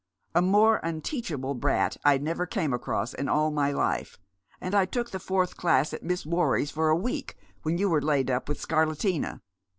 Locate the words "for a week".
6.71-7.37